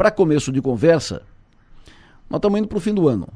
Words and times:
para 0.00 0.10
começo 0.10 0.50
de 0.50 0.62
conversa, 0.62 1.20
nós 2.30 2.38
estamos 2.38 2.58
indo 2.58 2.66
para 2.66 2.78
o 2.78 2.80
fim 2.80 2.94
do 2.94 3.06
ano. 3.06 3.28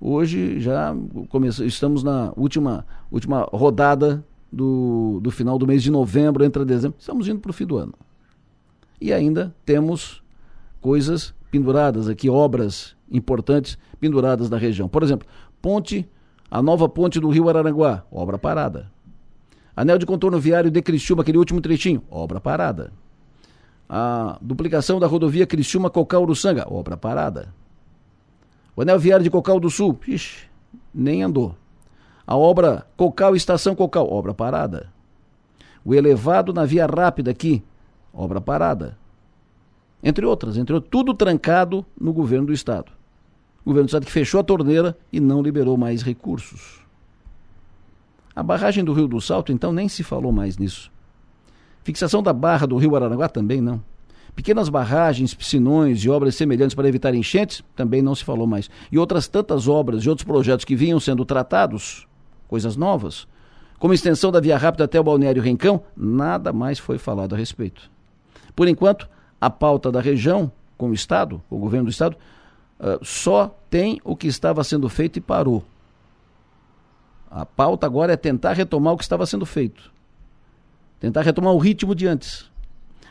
Hoje 0.00 0.58
já 0.58 0.96
comece... 1.28 1.62
estamos 1.66 2.02
na 2.02 2.32
última, 2.34 2.86
última 3.12 3.42
rodada 3.52 4.24
do, 4.50 5.20
do 5.22 5.30
final 5.30 5.58
do 5.58 5.66
mês 5.66 5.82
de 5.82 5.90
novembro, 5.90 6.42
entra 6.42 6.64
dezembro. 6.64 6.96
Estamos 6.98 7.28
indo 7.28 7.38
para 7.38 7.50
o 7.50 7.52
fim 7.52 7.66
do 7.66 7.76
ano. 7.76 7.92
E 8.98 9.12
ainda 9.12 9.54
temos 9.66 10.22
coisas 10.80 11.34
penduradas 11.50 12.08
aqui, 12.08 12.30
obras 12.30 12.96
importantes 13.12 13.76
penduradas 14.00 14.48
na 14.48 14.56
região. 14.56 14.88
Por 14.88 15.02
exemplo, 15.02 15.28
ponte, 15.60 16.08
a 16.50 16.62
nova 16.62 16.88
ponte 16.88 17.20
do 17.20 17.28
Rio 17.28 17.50
Araranguá, 17.50 18.06
obra 18.10 18.38
parada. 18.38 18.90
Anel 19.76 19.98
de 19.98 20.06
contorno 20.06 20.40
viário 20.40 20.70
de 20.70 20.80
Criciúma, 20.80 21.20
aquele 21.20 21.36
último 21.36 21.60
trechinho, 21.60 22.02
obra 22.10 22.40
parada. 22.40 22.90
A 23.88 24.38
duplicação 24.40 24.98
da 24.98 25.06
rodovia 25.06 25.46
Criciúma-Cocal-Uruçanga, 25.46 26.66
obra 26.68 26.96
parada. 26.96 27.54
O 28.74 28.82
anel 28.82 28.98
viário 28.98 29.22
de 29.22 29.30
Cocal 29.30 29.60
do 29.60 29.70
Sul, 29.70 29.98
ixi, 30.08 30.46
nem 30.92 31.22
andou. 31.22 31.54
A 32.26 32.36
obra 32.36 32.86
Cocal 32.96 33.36
Estação 33.36 33.74
Cocal, 33.74 34.10
obra 34.10 34.32
parada. 34.32 34.92
O 35.84 35.94
elevado 35.94 36.52
na 36.52 36.64
via 36.64 36.86
rápida 36.86 37.30
aqui, 37.30 37.62
obra 38.12 38.40
parada. 38.40 38.96
Entre 40.02 40.24
outras, 40.24 40.56
entre 40.56 40.74
outras, 40.74 40.90
tudo 40.90 41.14
trancado 41.14 41.84
no 42.00 42.12
governo 42.12 42.46
do 42.46 42.52
estado. 42.52 42.90
O 43.64 43.70
governo 43.70 43.86
do 43.86 43.88
estado 43.88 44.06
que 44.06 44.12
fechou 44.12 44.40
a 44.40 44.44
torneira 44.44 44.96
e 45.12 45.20
não 45.20 45.42
liberou 45.42 45.76
mais 45.76 46.02
recursos. 46.02 46.84
A 48.34 48.42
barragem 48.42 48.82
do 48.82 48.92
Rio 48.92 49.06
do 49.06 49.20
Salto, 49.20 49.52
então, 49.52 49.72
nem 49.72 49.88
se 49.88 50.02
falou 50.02 50.32
mais 50.32 50.58
nisso. 50.58 50.90
Fixação 51.84 52.22
da 52.22 52.32
barra 52.32 52.66
do 52.66 52.76
Rio 52.76 52.96
Araranguá 52.96 53.28
também 53.28 53.60
não. 53.60 53.80
Pequenas 54.34 54.68
barragens, 54.68 55.32
piscinões 55.32 56.00
e 56.02 56.10
obras 56.10 56.34
semelhantes 56.34 56.74
para 56.74 56.88
evitar 56.88 57.14
enchentes, 57.14 57.62
também 57.76 58.02
não 58.02 58.14
se 58.14 58.24
falou 58.24 58.46
mais. 58.46 58.68
E 58.90 58.98
outras 58.98 59.28
tantas 59.28 59.68
obras 59.68 60.02
e 60.02 60.08
outros 60.08 60.26
projetos 60.26 60.64
que 60.64 60.74
vinham 60.74 60.98
sendo 60.98 61.24
tratados, 61.24 62.08
coisas 62.48 62.74
novas, 62.74 63.28
como 63.78 63.92
extensão 63.92 64.32
da 64.32 64.40
via 64.40 64.56
rápida 64.56 64.84
até 64.84 64.98
o 64.98 65.04
Balneário 65.04 65.42
Rencão, 65.42 65.82
nada 65.94 66.52
mais 66.52 66.78
foi 66.78 66.98
falado 66.98 67.34
a 67.34 67.38
respeito. 67.38 67.90
Por 68.56 68.66
enquanto, 68.66 69.08
a 69.40 69.50
pauta 69.50 69.92
da 69.92 70.00
região, 70.00 70.50
com 70.76 70.90
o 70.90 70.94
Estado, 70.94 71.42
com 71.50 71.56
o 71.56 71.60
governo 71.60 71.86
do 71.86 71.90
Estado, 71.90 72.16
uh, 72.80 73.04
só 73.04 73.54
tem 73.68 74.00
o 74.02 74.16
que 74.16 74.26
estava 74.26 74.64
sendo 74.64 74.88
feito 74.88 75.18
e 75.18 75.20
parou. 75.20 75.62
A 77.30 77.44
pauta 77.44 77.86
agora 77.86 78.14
é 78.14 78.16
tentar 78.16 78.54
retomar 78.54 78.94
o 78.94 78.96
que 78.96 79.04
estava 79.04 79.26
sendo 79.26 79.44
feito. 79.44 79.92
Tentar 81.00 81.22
retomar 81.22 81.52
o 81.52 81.58
ritmo 81.58 81.94
de 81.94 82.06
antes. 82.06 82.50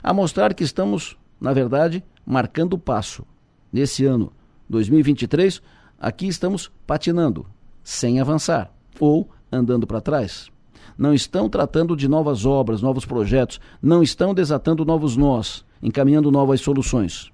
A 0.01 0.13
mostrar 0.13 0.53
que 0.53 0.63
estamos, 0.63 1.17
na 1.39 1.53
verdade, 1.53 2.03
marcando 2.25 2.73
o 2.73 2.79
passo. 2.79 3.25
Nesse 3.71 4.05
ano 4.05 4.31
2023, 4.69 5.61
aqui 5.99 6.27
estamos 6.27 6.71
patinando, 6.85 7.45
sem 7.83 8.19
avançar, 8.19 8.71
ou 8.99 9.29
andando 9.51 9.87
para 9.87 10.01
trás. 10.01 10.49
Não 10.97 11.13
estão 11.13 11.49
tratando 11.49 11.95
de 11.95 12.07
novas 12.07 12.45
obras, 12.45 12.81
novos 12.81 13.05
projetos, 13.05 13.59
não 13.81 14.03
estão 14.03 14.33
desatando 14.33 14.85
novos 14.85 15.15
nós, 15.15 15.65
encaminhando 15.81 16.31
novas 16.31 16.61
soluções. 16.61 17.31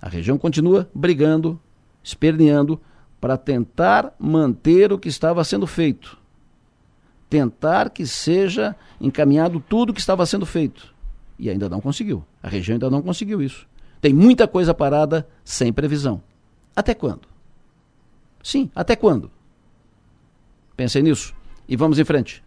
A 0.00 0.08
região 0.08 0.38
continua 0.38 0.88
brigando, 0.94 1.60
esperneando, 2.02 2.80
para 3.20 3.36
tentar 3.36 4.14
manter 4.18 4.92
o 4.92 4.98
que 4.98 5.08
estava 5.08 5.42
sendo 5.42 5.66
feito. 5.66 6.17
Tentar 7.28 7.90
que 7.90 8.06
seja 8.06 8.74
encaminhado 9.00 9.60
tudo 9.60 9.90
o 9.90 9.94
que 9.94 10.00
estava 10.00 10.24
sendo 10.24 10.46
feito. 10.46 10.94
E 11.38 11.48
ainda 11.48 11.68
não 11.68 11.80
conseguiu. 11.80 12.24
A 12.42 12.48
região 12.48 12.74
ainda 12.74 12.90
não 12.90 13.02
conseguiu 13.02 13.42
isso. 13.42 13.66
Tem 14.00 14.12
muita 14.12 14.48
coisa 14.48 14.72
parada 14.72 15.28
sem 15.44 15.72
previsão. 15.72 16.22
Até 16.74 16.94
quando? 16.94 17.28
Sim, 18.42 18.70
até 18.74 18.96
quando? 18.96 19.30
Pensem 20.76 21.02
nisso 21.02 21.34
e 21.68 21.76
vamos 21.76 21.98
em 21.98 22.04
frente. 22.04 22.42